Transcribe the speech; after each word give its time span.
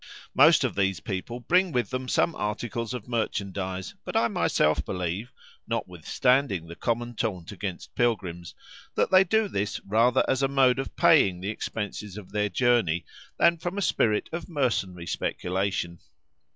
Most 0.33 0.63
of 0.63 0.73
these 0.73 0.99
people 0.99 1.39
bring 1.39 1.71
with 1.71 1.91
them 1.91 2.07
some 2.07 2.33
articles 2.33 2.91
of 2.95 3.07
merchandise, 3.07 3.93
but 4.03 4.15
I 4.17 4.29
myself 4.29 4.83
believe 4.83 5.31
(notwithstanding 5.67 6.65
the 6.65 6.75
common 6.75 7.13
taunt 7.13 7.51
against 7.51 7.93
pilgrims) 7.93 8.55
that 8.95 9.11
they 9.11 9.23
do 9.23 9.47
this 9.47 9.79
rather 9.81 10.23
as 10.27 10.41
a 10.41 10.47
mode 10.47 10.79
of 10.79 10.95
paying 10.95 11.39
the 11.39 11.51
expenses 11.51 12.17
of 12.17 12.31
their 12.31 12.49
journey, 12.49 13.05
than 13.37 13.57
from 13.57 13.77
a 13.77 13.81
spirit 13.83 14.27
of 14.33 14.49
mercenary 14.49 15.05
speculation. 15.05 15.99